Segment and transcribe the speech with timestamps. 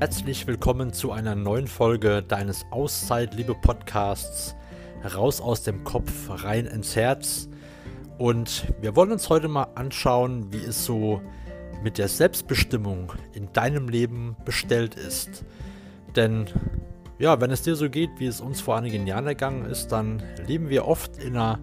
[0.00, 4.56] Herzlich willkommen zu einer neuen Folge deines Auszeit-Liebe-Podcasts
[5.14, 6.10] Raus aus dem Kopf,
[6.42, 7.50] rein ins Herz.
[8.16, 11.20] Und wir wollen uns heute mal anschauen, wie es so
[11.82, 15.44] mit der Selbstbestimmung in deinem Leben bestellt ist.
[16.16, 16.46] Denn
[17.18, 20.22] ja, wenn es dir so geht, wie es uns vor einigen Jahren ergangen ist, dann
[20.46, 21.58] leben wir oft in einer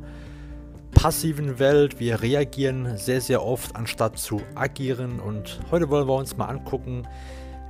[0.92, 2.00] passiven Welt.
[2.00, 5.20] Wir reagieren sehr, sehr oft, anstatt zu agieren.
[5.20, 7.08] Und heute wollen wir uns mal angucken,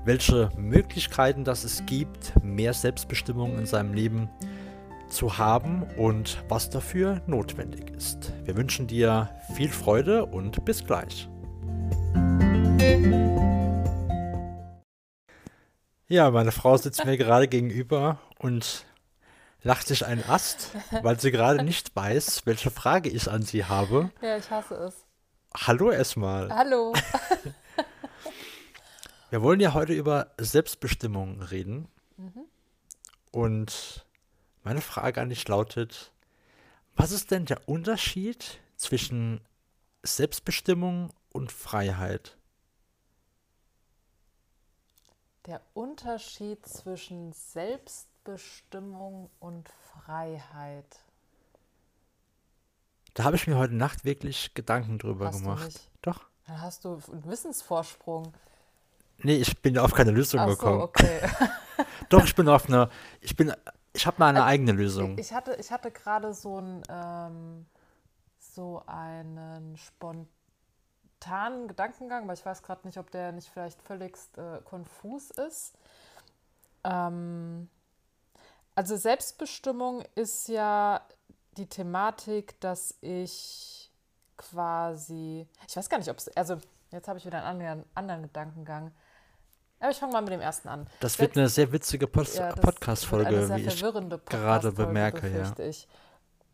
[0.08, 4.30] welche Möglichkeiten das es gibt, mehr Selbstbestimmung in seinem Leben
[5.10, 8.32] zu haben und was dafür notwendig ist.
[8.46, 11.28] Wir wünschen dir viel Freude und bis gleich.
[16.08, 18.86] Ja, meine Frau sitzt mir gerade gegenüber und
[19.62, 20.72] lacht sich einen Ast,
[21.02, 24.10] weil sie gerade nicht weiß, welche Frage ich an sie habe.
[24.22, 25.05] Ja, ich hasse es.
[25.54, 26.50] Hallo erstmal.
[26.50, 26.94] Hallo.
[29.30, 31.90] Wir wollen ja heute über Selbstbestimmung reden.
[32.15, 32.46] Mhm.
[33.32, 34.05] Und
[34.63, 36.12] meine Frage an dich lautet,
[36.96, 39.41] was ist denn der Unterschied zwischen
[40.04, 42.37] Selbstbestimmung und Freiheit?
[45.46, 51.04] Der Unterschied zwischen Selbstbestimmung und Freiheit.
[53.13, 55.90] Da habe ich mir heute Nacht wirklich Gedanken drüber hast gemacht.
[56.02, 56.26] Doch.
[56.46, 58.34] Dann hast du einen Wissensvorsprung.
[59.23, 60.79] Nee, ich bin auf keine Lösung Ach gekommen.
[60.79, 61.21] So, okay.
[62.10, 62.90] Doch, ich bin auf eine.
[63.21, 63.54] Ich bin.
[63.93, 65.18] Ich habe mal eine also, eigene Lösung.
[65.18, 67.66] Ich hatte, ich hatte gerade so, ein, ähm,
[68.38, 74.59] so einen spontanen Gedankengang, aber ich weiß gerade nicht, ob der nicht vielleicht völligst äh,
[74.63, 75.74] konfus ist.
[76.84, 77.69] Ähm,
[78.75, 81.02] also Selbstbestimmung ist ja
[81.57, 83.91] die Thematik, dass ich
[84.38, 86.57] quasi, ich weiß gar nicht, ob es, also
[86.91, 88.91] jetzt habe ich wieder einen anderen, anderen Gedankengang.
[89.80, 90.88] Aber ich fange mal mit dem ersten an.
[91.00, 93.80] Das wird eine sehr witzige Pod ja, Podcast-Folge, wie ich
[94.25, 95.30] gerade bemerke.
[95.30, 95.54] Ja.
[95.64, 95.88] Ich.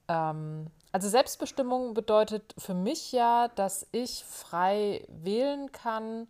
[0.10, 6.28] Ähm, also Selbstbestimmung bedeutet für mich ja, dass ich frei wählen kann,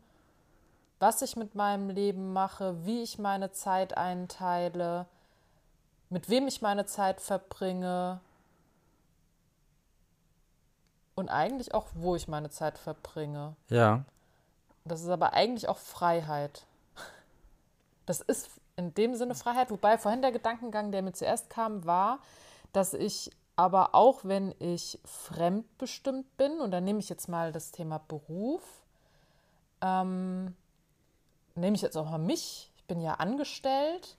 [0.99, 5.07] was ich mit meinem Leben mache, wie ich meine Zeit einteile,
[6.09, 8.21] mit wem ich meine Zeit verbringe
[11.15, 13.55] und eigentlich auch, wo ich meine Zeit verbringe.
[13.69, 14.05] Ja.
[14.85, 16.65] Das ist aber eigentlich auch Freiheit.
[18.05, 22.19] Das ist in dem Sinne Freiheit, wobei vorhin der Gedankengang, der mir zuerst kam, war,
[22.71, 27.71] dass ich aber auch, wenn ich fremdbestimmt bin, und da nehme ich jetzt mal das
[27.71, 28.63] Thema Beruf,
[29.81, 30.55] ähm,
[31.55, 34.17] nehme ich jetzt auch mal mich, ich bin ja angestellt,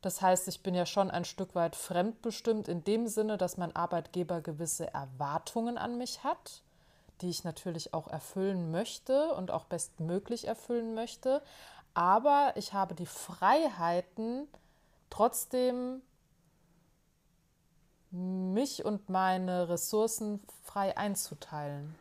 [0.00, 3.74] das heißt, ich bin ja schon ein Stück weit fremdbestimmt in dem Sinne, dass mein
[3.74, 6.62] Arbeitgeber gewisse Erwartungen an mich hat,
[7.20, 11.42] die ich natürlich auch erfüllen möchte und auch bestmöglich erfüllen möchte
[11.94, 14.48] aber ich habe die Freiheiten,
[15.10, 16.02] trotzdem
[18.10, 21.94] mich und meine Ressourcen frei einzuteilen.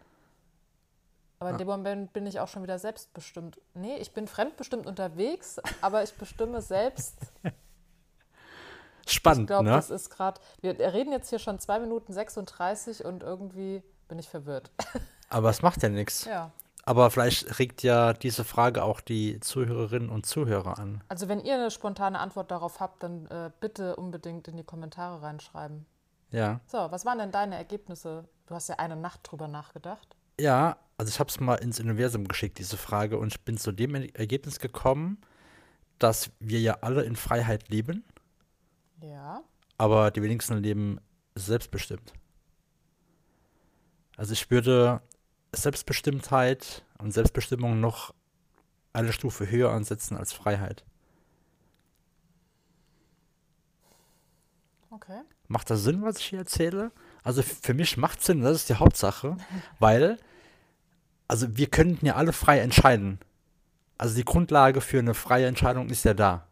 [1.39, 3.59] Aber in dem Moment bin ich auch schon wieder selbstbestimmt.
[3.75, 7.17] Nee, ich bin fremdbestimmt unterwegs, aber ich bestimme selbst.
[9.05, 9.71] Spannend, ich glaube, ne?
[9.71, 10.41] das ist gerade.
[10.61, 14.71] Wir reden jetzt hier schon 2 Minuten 36 und irgendwie bin ich verwirrt.
[15.29, 16.25] Aber es macht ja nichts.
[16.25, 16.51] Ja.
[16.87, 21.03] Aber vielleicht regt ja diese Frage auch die Zuhörerinnen und Zuhörer an.
[21.09, 25.21] Also wenn ihr eine spontane Antwort darauf habt, dann äh, bitte unbedingt in die Kommentare
[25.21, 25.85] reinschreiben.
[26.31, 26.61] Ja.
[26.65, 28.23] So, was waren denn deine Ergebnisse?
[28.45, 30.15] Du hast ja eine Nacht drüber nachgedacht.
[30.39, 33.73] Ja, also ich habe es mal ins Universum geschickt, diese Frage, und ich bin zu
[33.73, 35.17] dem Ergebnis gekommen,
[35.99, 38.05] dass wir ja alle in Freiheit leben.
[39.01, 39.41] Ja.
[39.77, 41.01] Aber die wenigsten leben
[41.35, 42.13] selbstbestimmt.
[44.15, 45.01] Also ich würde
[45.53, 48.13] Selbstbestimmtheit und Selbstbestimmung noch
[48.93, 50.83] eine Stufe höher ansetzen als Freiheit.
[54.89, 55.21] Okay.
[55.47, 56.91] Macht das Sinn, was ich hier erzähle?
[57.23, 59.37] Also für mich macht Sinn, das ist die Hauptsache,
[59.79, 60.17] weil,
[61.27, 63.19] also wir könnten ja alle frei entscheiden.
[63.97, 66.47] Also die Grundlage für eine freie Entscheidung ist ja da.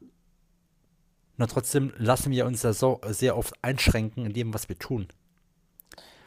[1.38, 5.08] Und trotzdem lassen wir uns ja so sehr oft einschränken in dem, was wir tun.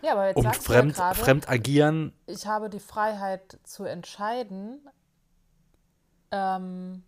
[0.03, 2.13] Ja, aber jetzt und fremd, ja grade, fremd agieren.
[2.27, 4.81] Ich habe die Freiheit zu entscheiden.
[6.31, 7.03] Ähm,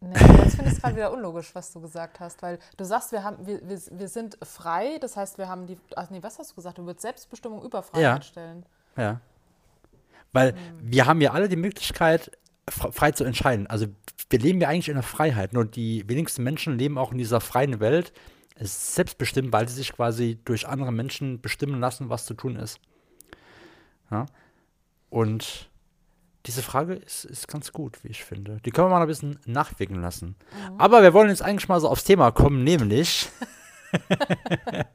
[0.00, 3.12] nee, jetzt finde ich es gerade wieder unlogisch, was du gesagt hast, weil du sagst,
[3.12, 5.78] wir, haben, wir, wir, wir sind frei, das heißt, wir haben die.
[5.96, 6.78] Ach nee, was hast du gesagt?
[6.78, 8.22] Du würdest Selbstbestimmung über Freiheit ja.
[8.22, 8.66] stellen.
[8.96, 9.20] Ja.
[10.32, 10.58] Weil hm.
[10.80, 12.32] wir haben ja alle die Möglichkeit,
[12.68, 13.66] frei zu entscheiden.
[13.66, 13.86] Also
[14.30, 15.52] wir leben ja eigentlich in der Freiheit.
[15.52, 18.12] Nur die wenigsten Menschen leben auch in dieser freien Welt,
[18.62, 22.80] ist selbstbestimmt, weil sie sich quasi durch andere Menschen bestimmen lassen, was zu tun ist.
[24.10, 24.26] Ja?
[25.10, 25.68] Und
[26.46, 28.58] Diese Frage ist, ist ganz gut, wie ich finde.
[28.64, 30.34] Die können wir mal ein bisschen nachwirken lassen.
[30.70, 30.80] Mhm.
[30.80, 33.28] Aber wir wollen jetzt eigentlich mal so aufs Thema kommen, nämlich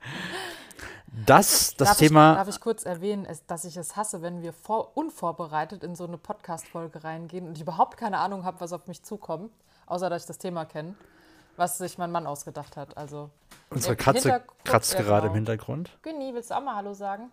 [1.25, 2.31] das, das darf Thema.
[2.31, 6.05] Ich, darf ich kurz erwähnen, dass ich es hasse, wenn wir vor, unvorbereitet in so
[6.05, 9.51] eine Podcast-Folge reingehen und ich überhaupt keine Ahnung habe, was auf mich zukommt,
[9.85, 10.95] außer dass ich das Thema kenne,
[11.55, 12.97] was sich mein Mann ausgedacht hat.
[12.97, 13.29] Also
[13.69, 15.31] Unsere Katze kratzt gerade genau.
[15.31, 15.97] im Hintergrund.
[16.01, 17.29] Günni, willst du auch mal Hallo sagen?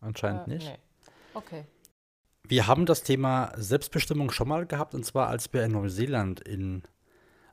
[0.00, 0.66] Anscheinend äh, nicht.
[0.66, 0.78] Nee.
[1.34, 1.64] Okay.
[2.46, 6.82] Wir haben das Thema Selbstbestimmung schon mal gehabt, und zwar als wir in Neuseeland in,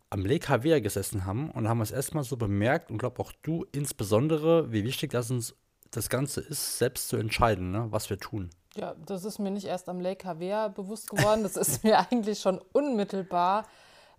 [0.10, 3.66] am Lake Havea gesessen haben und haben es erstmal so bemerkt und glaube auch du
[3.72, 5.56] insbesondere, wie wichtig das uns
[5.92, 8.50] das Ganze ist, selbst zu entscheiden, ne, was wir tun.
[8.76, 12.40] Ja, das ist mir nicht erst am Lake Havea bewusst geworden, das ist mir eigentlich
[12.40, 13.66] schon unmittelbar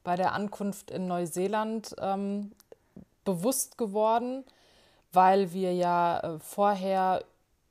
[0.05, 2.53] bei der Ankunft in Neuseeland ähm,
[3.25, 4.45] bewusst geworden,
[5.13, 7.25] weil wir ja äh, vorher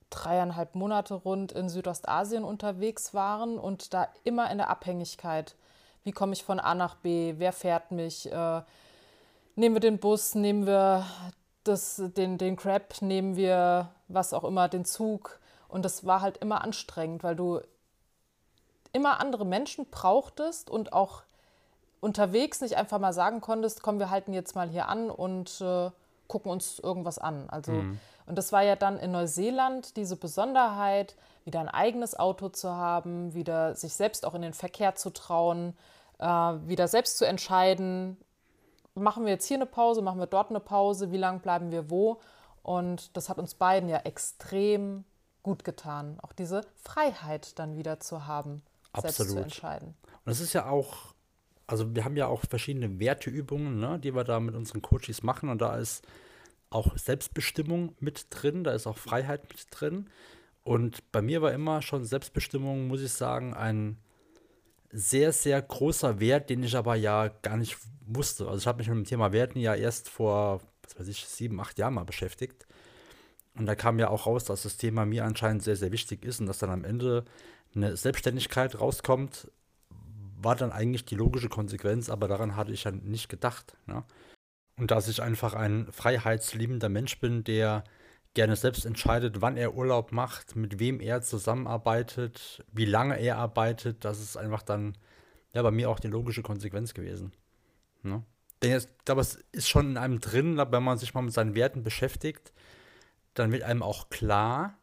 [0.09, 5.56] dreieinhalb Monate rund in Südostasien unterwegs waren und da immer in der Abhängigkeit.
[6.03, 7.36] Wie komme ich von A nach B?
[7.38, 8.31] Wer fährt mich?
[8.31, 8.62] Äh,
[9.56, 10.36] nehmen wir den Bus?
[10.36, 11.06] Nehmen wir
[11.63, 13.01] das, den, den Crab?
[13.01, 15.39] Nehmen wir was auch immer, den Zug?
[15.68, 17.62] Und das war halt immer anstrengend, weil du
[18.92, 21.24] immer andere Menschen brauchtest und auch
[22.01, 25.89] unterwegs nicht einfach mal sagen konntest, komm, wir halten jetzt mal hier an und äh,
[26.27, 27.50] gucken uns irgendwas an.
[27.50, 28.00] Also mhm.
[28.31, 33.33] Und das war ja dann in Neuseeland diese Besonderheit, wieder ein eigenes Auto zu haben,
[33.33, 35.75] wieder sich selbst auch in den Verkehr zu trauen,
[36.19, 38.18] äh, wieder selbst zu entscheiden,
[38.95, 41.89] machen wir jetzt hier eine Pause, machen wir dort eine Pause, wie lange bleiben wir
[41.89, 42.19] wo.
[42.63, 45.03] Und das hat uns beiden ja extrem
[45.44, 48.62] gut getan, auch diese Freiheit dann wieder zu haben,
[48.94, 49.15] Absolut.
[49.15, 49.95] selbst zu entscheiden.
[50.25, 51.15] Und es ist ja auch,
[51.71, 55.47] also wir haben ja auch verschiedene Werteübungen, ne, die wir da mit unseren Coaches machen.
[55.47, 56.06] Und da ist
[56.69, 60.09] auch Selbstbestimmung mit drin, da ist auch Freiheit mit drin.
[60.63, 63.97] Und bei mir war immer schon Selbstbestimmung, muss ich sagen, ein
[64.91, 68.47] sehr, sehr großer Wert, den ich aber ja gar nicht wusste.
[68.47, 71.57] Also ich habe mich mit dem Thema Werten ja erst vor, was weiß ich, sieben,
[71.62, 72.67] acht Jahren mal beschäftigt.
[73.56, 76.41] Und da kam ja auch raus, dass das Thema mir anscheinend sehr, sehr wichtig ist
[76.41, 77.24] und dass dann am Ende
[77.74, 79.50] eine Selbstständigkeit rauskommt,
[80.43, 83.77] war dann eigentlich die logische Konsequenz, aber daran hatte ich ja nicht gedacht.
[83.85, 84.03] Ne?
[84.77, 87.83] Und dass ich einfach ein freiheitsliebender Mensch bin, der
[88.33, 94.05] gerne selbst entscheidet, wann er Urlaub macht, mit wem er zusammenarbeitet, wie lange er arbeitet,
[94.05, 94.97] das ist einfach dann
[95.53, 97.33] ja bei mir auch die logische Konsequenz gewesen.
[98.03, 98.23] Ne?
[98.61, 101.55] Denn ich glaube, es ist schon in einem drin, wenn man sich mal mit seinen
[101.55, 102.53] Werten beschäftigt,
[103.33, 104.77] dann wird einem auch klar,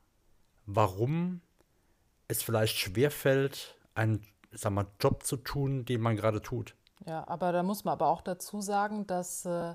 [0.66, 1.40] warum
[2.28, 4.22] es vielleicht schwerfällt, einen
[4.52, 6.74] sag mal, Job zu tun, den man gerade tut.
[7.06, 9.74] Ja, aber da muss man aber auch dazu sagen, dass äh,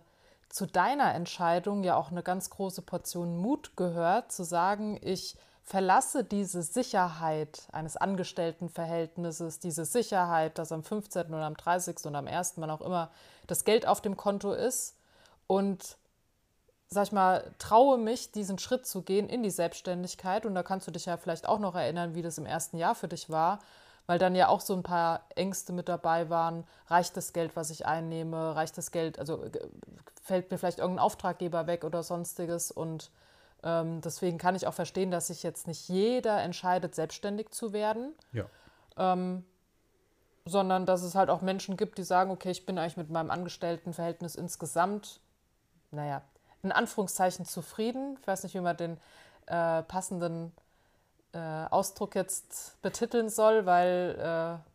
[0.50, 6.24] zu deiner Entscheidung ja auch eine ganz große Portion Mut gehört, zu sagen, ich verlasse
[6.24, 11.28] diese Sicherheit eines Angestelltenverhältnisses, diese Sicherheit, dass am 15.
[11.28, 12.06] oder am 30.
[12.06, 13.12] oder am 1., wann auch immer
[13.48, 14.98] das Geld auf dem Konto ist
[15.48, 15.98] und
[16.90, 20.46] sag ich mal, traue mich, diesen Schritt zu gehen in die Selbstständigkeit.
[20.46, 22.94] Und da kannst du dich ja vielleicht auch noch erinnern, wie das im ersten Jahr
[22.94, 23.60] für dich war
[24.06, 26.66] weil dann ja auch so ein paar Ängste mit dabei waren.
[26.88, 28.56] Reicht das Geld, was ich einnehme?
[28.56, 29.46] Reicht das Geld, also
[30.22, 32.72] fällt mir vielleicht irgendein Auftraggeber weg oder sonstiges?
[32.72, 33.12] Und
[33.64, 38.14] ähm, deswegen kann ich auch verstehen, dass sich jetzt nicht jeder entscheidet, selbstständig zu werden.
[38.32, 38.46] Ja.
[38.98, 39.46] Ähm,
[40.46, 43.32] sondern dass es halt auch Menschen gibt, die sagen, okay, ich bin eigentlich mit meinem
[43.32, 45.22] Angestelltenverhältnis insgesamt,
[45.92, 46.22] naja,
[46.64, 48.18] in Anführungszeichen zufrieden.
[48.20, 48.98] Ich weiß nicht, wie man den
[49.46, 50.52] äh, passenden
[51.34, 54.70] äh, Ausdruck jetzt betiteln soll, weil äh,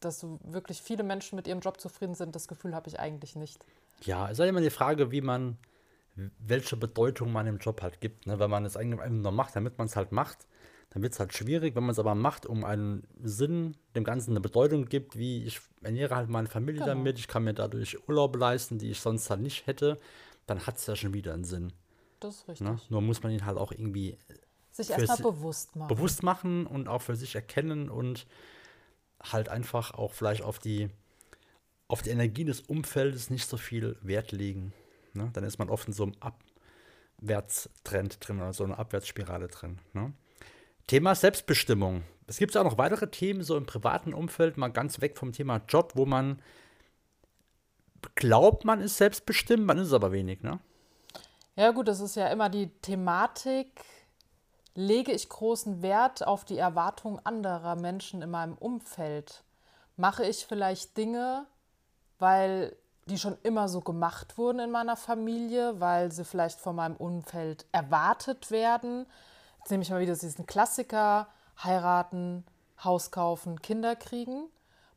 [0.00, 3.36] dass so wirklich viele Menschen mit ihrem Job zufrieden sind, das Gefühl habe ich eigentlich
[3.36, 3.64] nicht.
[4.02, 5.58] Ja, es ist ja immer die Frage, wie man,
[6.38, 8.26] welche Bedeutung man dem Job halt gibt.
[8.26, 8.38] Ne?
[8.38, 10.46] Wenn man es eigentlich nur macht, damit man es halt macht,
[10.90, 11.74] dann wird es halt schwierig.
[11.74, 15.60] Wenn man es aber macht, um einen Sinn, dem Ganzen eine Bedeutung gibt, wie ich
[15.82, 16.94] ernähre halt meine Familie genau.
[16.94, 19.98] damit, ich kann mir dadurch Urlaub leisten, die ich sonst halt nicht hätte,
[20.46, 21.72] dann hat es ja schon wieder einen Sinn.
[22.20, 22.66] Das ist richtig.
[22.66, 22.78] Ne?
[22.88, 24.18] Nur muss man ihn halt auch irgendwie
[24.76, 25.88] sich erstmal bewusst machen.
[25.88, 28.26] Bewusst machen und auch für sich erkennen und
[29.22, 30.90] halt einfach auch vielleicht auf die,
[31.88, 34.72] auf die Energie des Umfeldes nicht so viel Wert legen.
[35.14, 35.30] Ne?
[35.32, 36.14] Dann ist man oft in so einem
[37.18, 39.80] Abwärtstrend drin oder so einer Abwärtsspirale drin.
[39.92, 40.12] Ne?
[40.86, 42.04] Thema Selbstbestimmung.
[42.26, 45.60] Es gibt auch noch weitere Themen, so im privaten Umfeld, mal ganz weg vom Thema
[45.68, 46.40] Job, wo man
[48.14, 50.60] glaubt, man ist selbstbestimmt, man ist es aber wenig, ne?
[51.56, 53.82] Ja, gut, das ist ja immer die Thematik,
[54.76, 59.42] lege ich großen Wert auf die Erwartung anderer Menschen in meinem Umfeld?
[59.96, 61.46] Mache ich vielleicht Dinge,
[62.18, 66.96] weil die schon immer so gemacht wurden in meiner Familie, weil sie vielleicht von meinem
[66.96, 69.06] Umfeld erwartet werden?
[69.58, 71.28] Jetzt nehme ich mal wieder diesen Klassiker,
[71.62, 72.44] heiraten,
[72.84, 74.44] Haus kaufen, Kinder kriegen?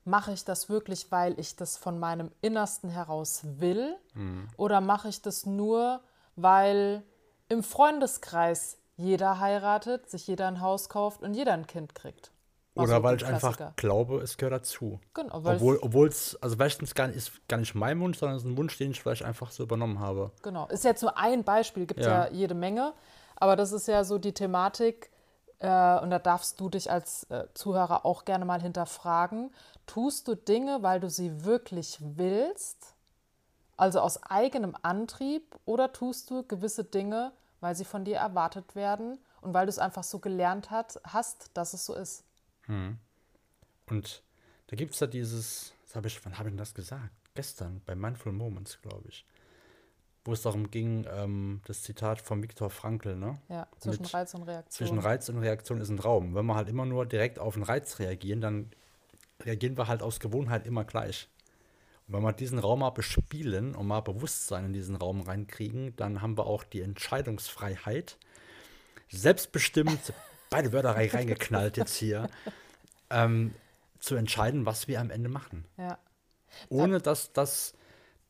[0.04, 3.96] Mache ich das wirklich, weil ich das von meinem Innersten heraus will?
[4.14, 4.48] Mhm.
[4.58, 6.02] Oder mache ich das nur,
[6.36, 7.04] weil
[7.48, 12.32] im Freundeskreis jeder heiratet, sich jeder ein Haus kauft und jeder ein Kind kriegt?
[12.76, 15.00] Oder Also weil die ich einfach glaube, es gehört dazu.
[15.14, 18.44] Genau, weil Obwohl, es, also ist gar nicht, ist gar nicht mein Wunsch, sondern es
[18.44, 20.32] ist ein Wunsch, den ich vielleicht einfach so übernommen habe.
[20.44, 22.26] Genau, ist jetzt nur ein Beispiel, gibt ja.
[22.26, 22.32] Ja.
[22.32, 22.94] jede Menge,
[23.38, 25.10] aber das ist ja so die Thematik
[25.60, 29.52] äh, und da darfst du dich als äh, Zuhörer auch gerne mal hinterfragen.
[29.86, 32.96] Tust du Dinge, weil du sie wirklich willst,
[33.78, 39.18] also aus eigenem Antrieb, oder tust du gewisse Dinge, weil sie von dir erwartet werden
[39.42, 42.24] und weil du es einfach so gelernt hat, hast, dass es so ist?
[43.88, 44.24] Und
[44.68, 47.10] da gibt es ja dieses, das habe ich, wann habe ich denn das gesagt?
[47.36, 49.26] Gestern, bei Mindful Moments, glaube ich.
[50.26, 53.40] Wo es darum ging, ähm, das Zitat von Viktor Frankl, ne?
[53.48, 54.88] Ja, zwischen Mit- Reiz und Reaktion.
[54.88, 56.36] Zwischen Reiz und Reaktion ist ein Raum.
[56.36, 58.72] Wenn wir halt immer nur direkt auf einen Reiz reagieren, dann
[59.42, 61.30] reagieren wir halt aus Gewohnheit immer gleich.
[62.12, 66.38] Wenn wir diesen Raum mal bespielen und mal Bewusstsein in diesen Raum reinkriegen, dann haben
[66.38, 68.18] wir auch die Entscheidungsfreiheit,
[69.10, 70.14] selbstbestimmt,
[70.50, 72.30] beide Wörter rein- reingeknallt jetzt hier,
[73.10, 73.54] ähm,
[74.00, 75.98] zu entscheiden, was wir am Ende machen ja.
[76.70, 77.74] ohne dass, dass,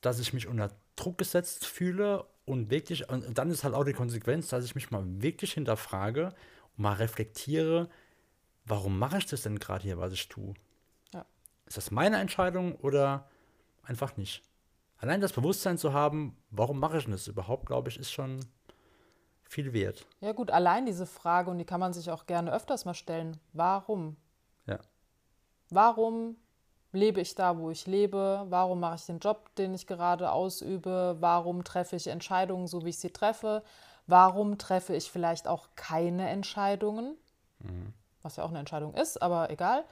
[0.01, 3.93] dass ich mich unter Druck gesetzt fühle und wirklich, und dann ist halt auch die
[3.93, 6.33] Konsequenz, dass ich mich mal wirklich hinterfrage
[6.75, 7.89] und mal reflektiere,
[8.65, 10.53] warum mache ich das denn gerade hier, was ich tue?
[11.13, 11.25] Ja.
[11.65, 13.29] Ist das meine Entscheidung oder
[13.89, 14.43] einfach nicht?
[14.97, 18.39] Allein das Bewusstsein zu haben, warum mache ich das überhaupt, glaube ich, ist schon
[19.43, 20.05] viel wert.
[20.21, 23.39] Ja gut, allein diese Frage, und die kann man sich auch gerne öfters mal stellen,
[23.53, 24.15] warum?
[24.67, 24.77] Ja.
[25.69, 26.35] Warum
[26.91, 28.45] lebe ich da, wo ich lebe?
[28.49, 31.17] Warum mache ich den Job, den ich gerade ausübe?
[31.19, 33.63] Warum treffe ich Entscheidungen, so wie ich sie treffe?
[34.05, 37.15] Warum treffe ich vielleicht auch keine Entscheidungen?
[38.21, 39.85] Was ja auch eine Entscheidung ist, aber egal.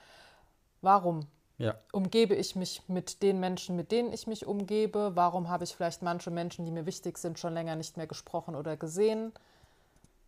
[0.82, 1.28] Warum
[1.60, 1.76] Ja.
[1.92, 5.12] umgebe ich mich mit den Menschen, mit denen ich mich umgebe?
[5.16, 8.56] Warum habe ich vielleicht manche Menschen, die mir wichtig sind, schon länger nicht mehr gesprochen
[8.56, 9.34] oder gesehen?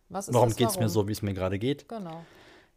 [0.08, 1.88] Was ist Warum geht es mir so, wie es mir gerade geht?
[1.88, 2.24] Genau.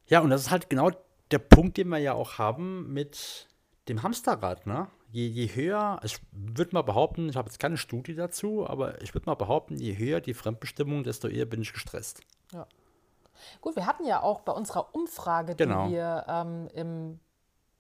[0.06, 0.92] Ja, und das ist halt genau
[1.32, 3.48] der Punkt, den wir ja auch haben mit
[3.88, 4.88] dem Hamsterrad, ne?
[5.12, 9.14] Je, je höher, ich würde mal behaupten, ich habe jetzt keine Studie dazu, aber ich
[9.14, 12.22] würde mal behaupten, je höher die Fremdbestimmung, desto eher bin ich gestresst.
[12.52, 12.68] Ja.
[13.62, 15.88] Gut, wir hatten ja auch bei unserer Umfrage, Genau.
[15.88, 17.20] die wir ähm, im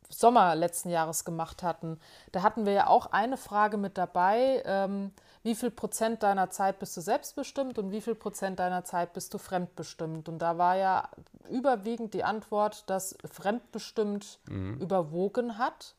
[0.09, 1.99] Sommer letzten Jahres gemacht hatten,
[2.31, 5.11] da hatten wir ja auch eine Frage mit dabei, ähm,
[5.43, 9.33] wie viel Prozent deiner Zeit bist du selbstbestimmt und wie viel Prozent deiner Zeit bist
[9.33, 10.29] du fremdbestimmt?
[10.29, 11.09] Und da war ja
[11.49, 14.39] überwiegend die Antwort, dass fremdbestimmt
[14.79, 15.95] überwogen hat.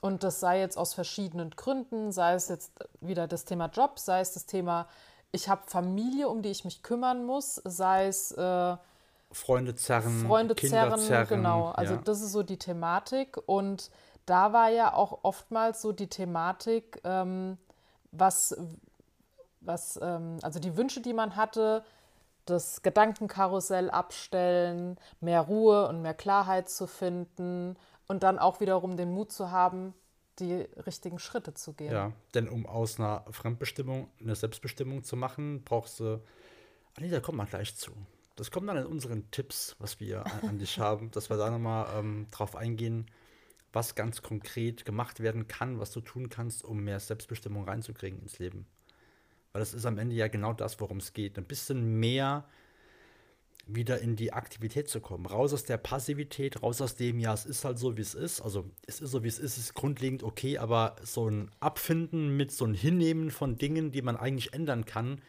[0.00, 4.20] Und das sei jetzt aus verschiedenen Gründen, sei es jetzt wieder das Thema Job, sei
[4.20, 4.88] es das Thema,
[5.32, 8.76] ich habe Familie, um die ich mich kümmern muss, sei es äh,
[9.32, 11.70] Freunde zerren, Freunde Kinder zerren, genau.
[11.70, 12.00] Also ja.
[12.02, 13.36] das ist so die Thematik.
[13.46, 13.90] Und
[14.26, 17.58] da war ja auch oftmals so die Thematik, ähm,
[18.12, 18.56] was,
[19.60, 21.84] was ähm, also die Wünsche, die man hatte,
[22.46, 27.76] das Gedankenkarussell abstellen, mehr Ruhe und mehr Klarheit zu finden
[28.08, 29.94] und dann auch wiederum den Mut zu haben,
[30.40, 30.54] die
[30.86, 31.92] richtigen Schritte zu gehen.
[31.92, 36.20] ja, denn um aus einer Fremdbestimmung eine Selbstbestimmung zu machen, brauchst du.
[36.96, 37.92] Ah, nee, da kommt man gleich zu.
[38.40, 41.50] Das kommt dann in unseren Tipps, was wir an, an dich haben, dass wir da
[41.50, 43.04] nochmal ähm, drauf eingehen,
[43.70, 48.38] was ganz konkret gemacht werden kann, was du tun kannst, um mehr Selbstbestimmung reinzukriegen ins
[48.38, 48.64] Leben.
[49.52, 51.36] Weil das ist am Ende ja genau das, worum es geht.
[51.36, 52.48] Ein bisschen mehr
[53.66, 55.26] wieder in die Aktivität zu kommen.
[55.26, 58.40] Raus aus der Passivität, raus aus dem, ja, es ist halt so, wie es ist.
[58.40, 62.52] Also, es ist so, wie es ist, ist grundlegend okay, aber so ein Abfinden mit
[62.52, 65.20] so ein Hinnehmen von Dingen, die man eigentlich ändern kann,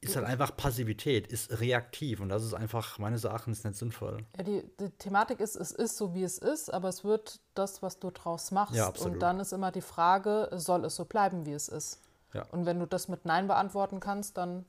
[0.00, 4.18] ist halt einfach Passivität, ist reaktiv und das ist einfach meines Erachtens nicht sinnvoll.
[4.36, 7.82] Ja, die, die Thematik ist, es ist so, wie es ist, aber es wird das,
[7.82, 8.76] was du draus machst.
[8.76, 8.88] Ja.
[8.88, 12.00] Und dann ist immer die Frage, soll es so bleiben, wie es ist?
[12.34, 12.46] Ja.
[12.52, 14.64] Und wenn du das mit Nein beantworten kannst, dann,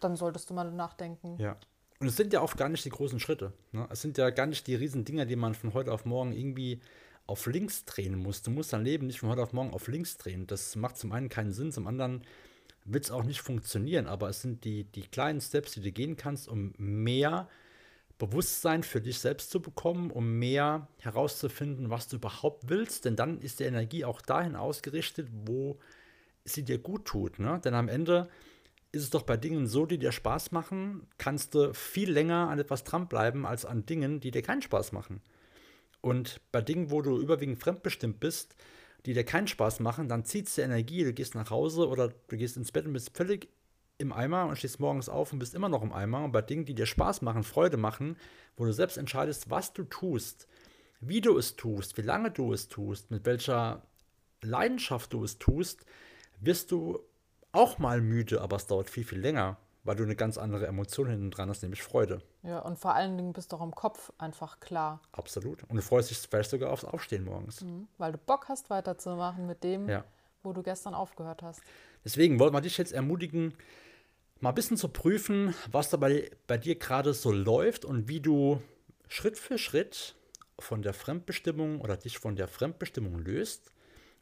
[0.00, 1.36] dann solltest du mal nachdenken.
[1.38, 1.56] Ja.
[2.00, 3.52] Und es sind ja oft gar nicht die großen Schritte.
[3.72, 3.86] Ne?
[3.90, 6.80] Es sind ja gar nicht die riesen Dinger, die man von heute auf morgen irgendwie
[7.26, 8.42] auf links drehen muss.
[8.42, 10.46] Du musst dein Leben nicht von heute auf morgen auf links drehen.
[10.46, 12.24] Das macht zum einen keinen Sinn, zum anderen
[12.92, 14.06] wird es auch nicht funktionieren.
[14.06, 17.48] Aber es sind die, die kleinen Steps, die du gehen kannst, um mehr
[18.18, 23.04] Bewusstsein für dich selbst zu bekommen, um mehr herauszufinden, was du überhaupt willst.
[23.04, 25.78] Denn dann ist die Energie auch dahin ausgerichtet, wo
[26.44, 27.38] sie dir gut tut.
[27.38, 27.60] Ne?
[27.64, 28.28] Denn am Ende
[28.92, 32.58] ist es doch bei Dingen so, die dir Spaß machen, kannst du viel länger an
[32.58, 35.20] etwas dranbleiben als an Dingen, die dir keinen Spaß machen.
[36.00, 38.56] Und bei Dingen, wo du überwiegend fremdbestimmt bist,
[39.06, 42.12] die dir keinen Spaß machen, dann zieht es dir Energie, du gehst nach Hause oder
[42.28, 43.48] du gehst ins Bett und bist völlig
[43.98, 46.24] im Eimer und stehst morgens auf und bist immer noch im Eimer.
[46.24, 48.16] Und bei Dingen, die dir Spaß machen, Freude machen,
[48.56, 50.46] wo du selbst entscheidest, was du tust,
[51.00, 53.86] wie du es tust, wie lange du es tust, mit welcher
[54.42, 55.84] Leidenschaft du es tust,
[56.40, 57.00] wirst du
[57.52, 61.08] auch mal müde, aber es dauert viel, viel länger, weil du eine ganz andere Emotion
[61.08, 62.20] hinten dran hast, nämlich Freude.
[62.42, 65.00] Ja, und vor allen Dingen bist du auch im Kopf einfach klar.
[65.12, 65.62] Absolut.
[65.64, 67.62] Und du freust dich vielleicht sogar aufs Aufstehen morgens.
[67.62, 70.04] Mhm, weil du Bock hast, weiterzumachen mit dem, Ja.
[70.42, 71.62] wo du gestern aufgehört hast.
[72.04, 73.54] Deswegen wollen wir dich jetzt ermutigen,
[74.40, 78.20] mal ein bisschen zu prüfen, was da bei, bei dir gerade so läuft und wie
[78.20, 78.62] du
[79.08, 80.14] Schritt für Schritt
[80.58, 83.72] von der Fremdbestimmung oder dich von der Fremdbestimmung löst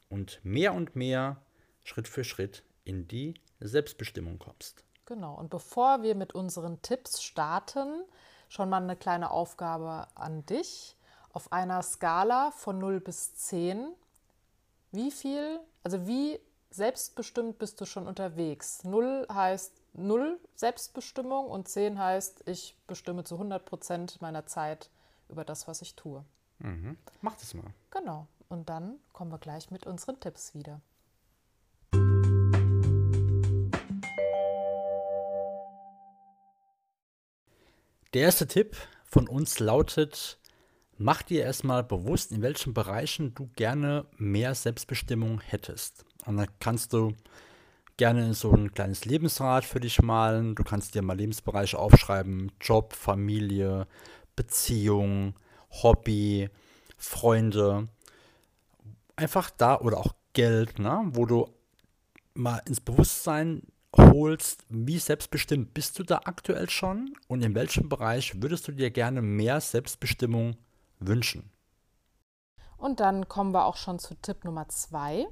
[0.09, 1.43] und mehr und mehr
[1.85, 4.85] Schritt für Schritt in die Selbstbestimmung kommst.
[5.09, 5.35] Genau.
[5.35, 8.05] Und bevor wir mit unseren Tipps starten,
[8.51, 10.97] schon mal eine kleine Aufgabe an dich.
[11.33, 13.89] Auf einer Skala von 0 bis 10,
[14.93, 16.39] wie viel, also wie
[16.71, 18.85] selbstbestimmt bist du schon unterwegs?
[18.85, 24.91] 0 heißt 0 Selbstbestimmung und 10 heißt, ich bestimme zu 100 Prozent meiner Zeit
[25.31, 26.23] über das, was ich tue.
[27.23, 27.73] Mach das mal.
[27.91, 28.27] Genau.
[28.51, 30.83] Und dann kommen wir gleich mit unseren Tipps wieder.
[38.15, 38.75] Der erste Tipp
[39.05, 40.39] von uns lautet,
[40.97, 46.07] mach dir erstmal bewusst, in welchen Bereichen du gerne mehr Selbstbestimmung hättest.
[46.25, 47.13] Und dann kannst du
[47.99, 50.55] gerne so ein kleines Lebensrad für dich malen.
[50.55, 53.87] Du kannst dir mal Lebensbereiche aufschreiben, Job, Familie,
[54.37, 55.35] Beziehung,
[55.71, 56.49] Hobby,
[56.97, 57.89] Freunde.
[59.17, 61.03] Einfach da oder auch Geld, ne?
[61.13, 61.53] wo du
[62.33, 63.65] mal ins Bewusstsein
[63.97, 68.91] holst, wie selbstbestimmt bist du da aktuell schon und in welchem Bereich würdest du dir
[68.91, 70.57] gerne mehr Selbstbestimmung
[70.99, 71.51] wünschen?
[72.77, 75.27] Und dann kommen wir auch schon zu Tipp Nummer zwei.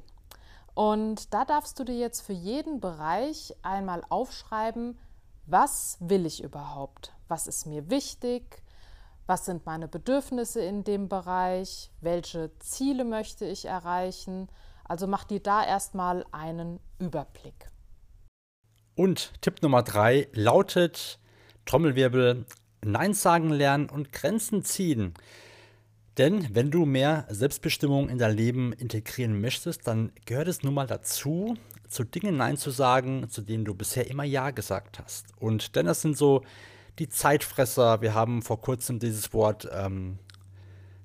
[0.75, 4.99] Und da darfst du dir jetzt für jeden Bereich einmal aufschreiben,
[5.47, 7.15] was will ich überhaupt?
[7.29, 8.63] Was ist mir wichtig?
[9.27, 11.93] Was sind meine Bedürfnisse in dem Bereich?
[12.01, 14.49] Welche Ziele möchte ich erreichen?
[14.85, 17.71] Also mach dir da erstmal einen Überblick.
[18.97, 21.21] Und Tipp Nummer drei lautet
[21.67, 22.47] Trommelwirbel,
[22.83, 25.13] Nein sagen lernen und Grenzen ziehen.
[26.17, 30.87] Denn wenn du mehr Selbstbestimmung in dein Leben integrieren möchtest, dann gehört es nun mal
[30.87, 35.27] dazu, zu Dingen Nein zu sagen, zu denen du bisher immer Ja gesagt hast.
[35.39, 36.43] Und denn das sind so
[36.99, 38.01] die Zeitfresser.
[38.01, 40.19] Wir haben vor kurzem dieses Wort ähm,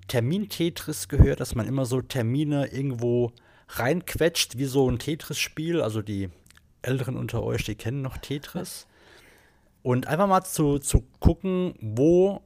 [0.08, 3.34] Termin-Tetris gehört, dass man immer so Termine irgendwo
[3.67, 5.82] reinquetscht, wie so ein Tetris-Spiel.
[5.82, 6.30] Also die
[6.82, 8.88] Älteren unter euch, die kennen noch Tetris.
[9.84, 12.41] Und einfach mal zu, zu gucken, wo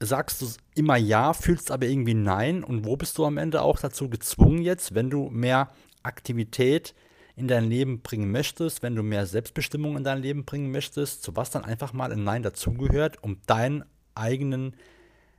[0.00, 3.78] sagst du immer ja, fühlst aber irgendwie nein und wo bist du am Ende auch
[3.78, 5.70] dazu gezwungen jetzt, wenn du mehr
[6.02, 6.94] Aktivität
[7.36, 11.36] in dein Leben bringen möchtest, wenn du mehr Selbstbestimmung in dein Leben bringen möchtest, zu
[11.36, 14.74] was dann einfach mal ein Nein dazugehört, um deinen eigenen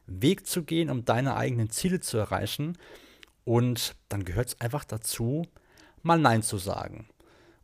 [0.08, 2.78] Weg zu gehen, um deine eigenen Ziele zu erreichen.
[3.46, 5.44] Und dann gehört es einfach dazu,
[6.02, 7.08] mal Nein zu sagen.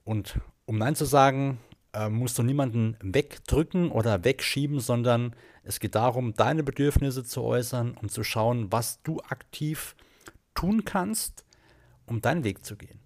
[0.03, 1.59] Und um Nein zu sagen,
[1.93, 7.97] äh, musst du niemanden wegdrücken oder wegschieben, sondern es geht darum, deine Bedürfnisse zu äußern
[7.99, 9.95] und zu schauen, was du aktiv
[10.53, 11.43] tun kannst,
[12.05, 12.99] um deinen Weg zu gehen.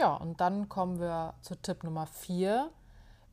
[0.00, 2.68] Ja, und dann kommen wir zu Tipp Nummer 4.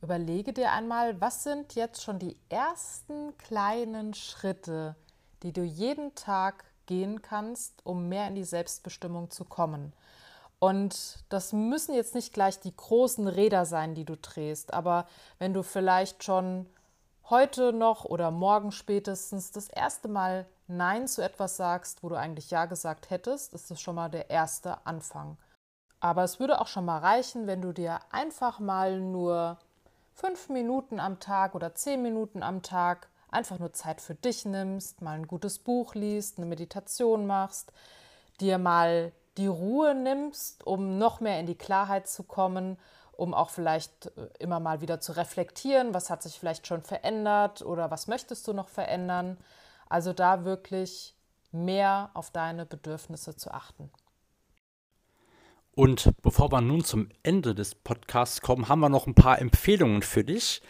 [0.02, 4.94] Überlege dir einmal, was sind jetzt schon die ersten kleinen Schritte,
[5.42, 9.92] die du jeden Tag gehen kannst, um mehr in die Selbstbestimmung zu kommen.
[10.60, 15.06] Und das müssen jetzt nicht gleich die großen Räder sein, die du drehst, aber
[15.38, 16.66] wenn du vielleicht schon
[17.30, 22.50] heute noch oder morgen spätestens das erste Mal Nein zu etwas sagst, wo du eigentlich
[22.50, 25.36] Ja gesagt hättest, ist das schon mal der erste Anfang.
[26.00, 29.58] Aber es würde auch schon mal reichen, wenn du dir einfach mal nur
[30.12, 35.02] fünf Minuten am Tag oder zehn Minuten am Tag einfach nur Zeit für dich nimmst,
[35.02, 37.72] mal ein gutes Buch liest, eine Meditation machst,
[38.40, 42.76] dir mal die Ruhe nimmst, um noch mehr in die Klarheit zu kommen,
[43.12, 47.62] um auch vielleicht äh, immer mal wieder zu reflektieren, was hat sich vielleicht schon verändert
[47.62, 49.38] oder was möchtest du noch verändern.
[49.88, 51.14] Also da wirklich
[51.50, 53.90] mehr auf deine Bedürfnisse zu achten.
[55.74, 60.02] Und bevor wir nun zum Ende des Podcasts kommen, haben wir noch ein paar Empfehlungen
[60.02, 60.60] für dich.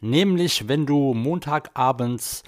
[0.00, 2.42] Nämlich, wenn du Montagabends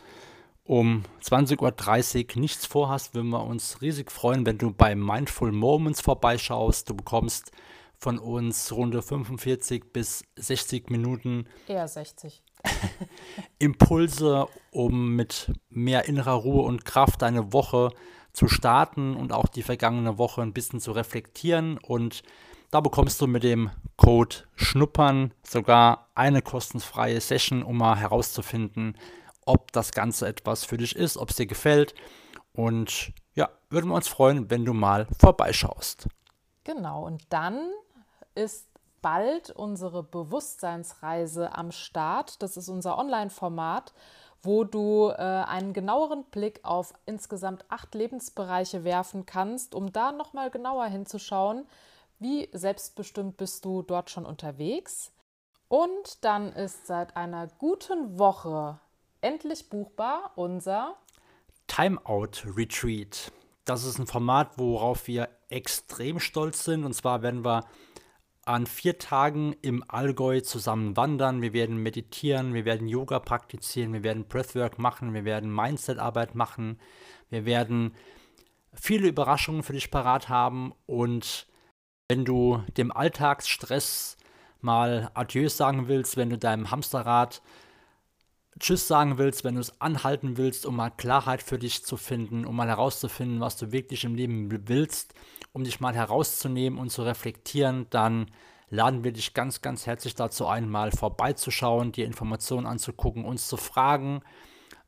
[0.68, 6.02] um 20.30 Uhr nichts vorhast, würden wir uns riesig freuen, wenn du bei Mindful Moments
[6.02, 6.90] vorbeischaust.
[6.90, 7.52] Du bekommst
[7.96, 12.42] von uns runde 45 bis 60 Minuten Eher 60.
[13.59, 17.90] Impulse, um mit mehr innerer Ruhe und Kraft deine Woche
[18.35, 21.78] zu starten und auch die vergangene Woche ein bisschen zu reflektieren.
[21.78, 22.22] Und
[22.70, 28.98] Da bekommst du mit dem Code Schnuppern sogar eine kostenfreie Session, um mal herauszufinden,
[29.48, 31.94] ob das Ganze etwas für dich ist, ob es dir gefällt.
[32.52, 36.08] Und ja, würden wir uns freuen, wenn du mal vorbeischaust.
[36.64, 37.70] Genau, und dann
[38.34, 38.68] ist
[39.00, 42.42] bald unsere Bewusstseinsreise am Start.
[42.42, 43.94] Das ist unser Online-Format,
[44.42, 50.50] wo du äh, einen genaueren Blick auf insgesamt acht Lebensbereiche werfen kannst, um da nochmal
[50.50, 51.66] genauer hinzuschauen,
[52.18, 55.12] wie selbstbestimmt bist du dort schon unterwegs.
[55.68, 58.80] Und dann ist seit einer guten Woche
[59.20, 60.96] endlich buchbar unser
[61.66, 63.33] Timeout Retreat.
[63.64, 66.85] Das ist ein Format, worauf wir extrem stolz sind.
[66.85, 67.64] Und zwar werden wir
[68.44, 71.42] an vier Tagen im Allgäu zusammen wandern.
[71.42, 76.81] Wir werden meditieren, wir werden Yoga praktizieren, wir werden Breathwork machen, wir werden Mindset-Arbeit machen,
[77.28, 77.94] wir werden
[78.72, 80.72] viele Überraschungen für dich parat haben.
[80.87, 81.46] Und
[82.09, 84.16] wenn du dem Alltagsstress
[84.62, 87.42] mal Adieu sagen willst, wenn du deinem Hamsterrad
[88.59, 92.44] Tschüss sagen willst, wenn du es anhalten willst, um mal Klarheit für dich zu finden,
[92.44, 95.14] um mal herauszufinden, was du wirklich im Leben willst,
[95.53, 98.27] um dich mal herauszunehmen und zu reflektieren, dann
[98.71, 103.57] laden wir dich ganz, ganz herzlich dazu ein, mal vorbeizuschauen, dir Informationen anzugucken, uns zu
[103.57, 104.21] fragen,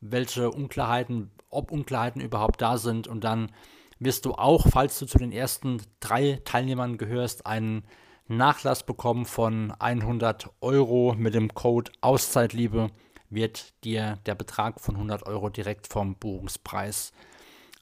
[0.01, 3.09] welche Unklarheiten, ob Unklarheiten überhaupt da sind.
[3.09, 3.53] Und dann
[3.99, 7.85] wirst du auch, falls du zu den ersten drei Teilnehmern gehörst, einen
[8.29, 12.91] Nachlass bekommen von 100 Euro mit dem Code Auszeitliebe
[13.31, 17.13] wird dir der Betrag von 100 Euro direkt vom Buchungspreis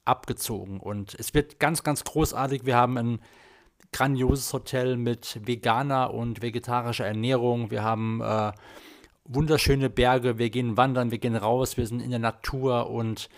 [0.04, 0.80] abgezogen.
[0.80, 2.64] Und es wird ganz, ganz großartig.
[2.64, 3.20] Wir haben ein
[3.92, 7.70] grandioses Hotel mit veganer und vegetarischer Ernährung.
[7.70, 8.52] Wir haben äh,
[9.24, 10.38] wunderschöne Berge.
[10.38, 12.90] Wir gehen wandern, wir gehen raus, wir sind in der Natur.
[12.90, 13.28] Und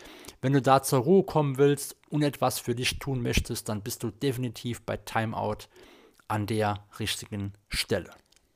[0.40, 4.02] wenn du da zur Ruhe kommen willst und etwas für dich tun möchtest, dann bist
[4.02, 5.66] du definitiv bei Timeout
[6.28, 8.10] an der richtigen Stelle.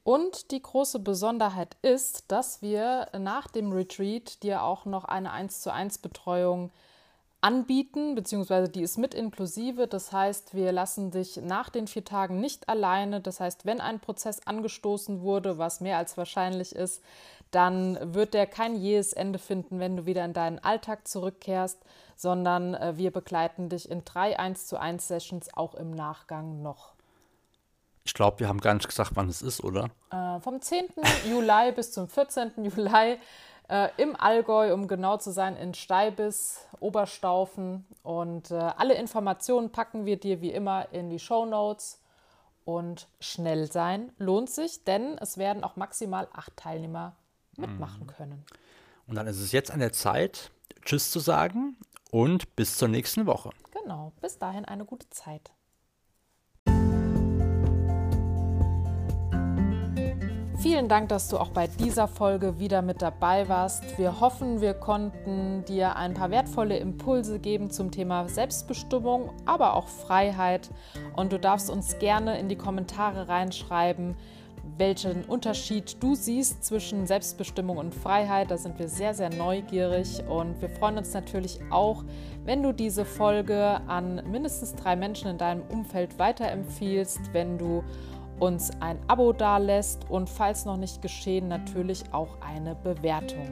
[0.05, 5.63] Und die große Besonderheit ist, dass wir nach dem Retreat dir auch noch eine 1
[5.63, 6.71] zu 1 Betreuung
[7.41, 9.87] anbieten, beziehungsweise die ist mit inklusive.
[9.87, 13.23] Das heißt, wir lassen dich nach den vier Tagen nicht alleine.
[13.23, 17.03] Das heißt, wenn ein Prozess angestoßen wurde, was mehr als wahrscheinlich ist,
[17.51, 21.79] dann wird der kein jähes Ende finden, wenn du wieder in deinen Alltag zurückkehrst,
[22.17, 26.94] sondern äh, wir begleiten dich in drei 1 zu 1 Sessions auch im Nachgang noch.
[28.05, 29.91] Ich glaube, wir haben gar nicht gesagt, wann es ist, oder?
[30.11, 30.87] Äh, vom 10.
[31.29, 32.53] Juli bis zum 14.
[32.63, 33.19] Juli
[33.69, 37.87] äh, im Allgäu, um genau zu sein, in Steibis, Oberstaufen.
[38.03, 42.01] Und äh, alle Informationen packen wir dir wie immer in die Show Notes.
[42.67, 47.15] Und schnell sein lohnt sich, denn es werden auch maximal acht Teilnehmer
[47.57, 48.45] mitmachen können.
[49.07, 50.51] Und dann ist es jetzt an der Zeit,
[50.85, 51.77] Tschüss zu sagen
[52.11, 53.51] und bis zur nächsten Woche.
[53.83, 55.51] Genau, bis dahin eine gute Zeit.
[60.65, 63.99] Vielen Dank, dass du auch bei dieser Folge wieder mit dabei warst.
[63.99, 69.89] Wir hoffen, wir konnten dir ein paar wertvolle Impulse geben zum Thema Selbstbestimmung, aber auch
[69.89, 70.71] Freiheit.
[71.17, 74.17] Und du darfst uns gerne in die Kommentare reinschreiben,
[74.79, 78.51] welchen Unterschied du siehst zwischen Selbstbestimmung und Freiheit.
[78.51, 82.05] Da sind wir sehr, sehr neugierig und wir freuen uns natürlich auch,
[82.47, 87.85] wenn du diese Folge an mindestens drei Menschen in deinem Umfeld weiterempfiehlst, wenn du
[88.41, 93.49] uns ein Abo dalässt und falls noch nicht geschehen, natürlich auch eine Bewertung.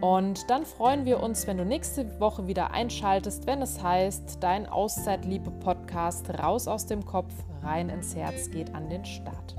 [0.00, 4.66] Und dann freuen wir uns, wenn du nächste Woche wieder einschaltest, wenn es heißt, dein
[4.66, 9.54] Auszeitliebe-Podcast raus aus dem Kopf, rein ins Herz geht an den Start.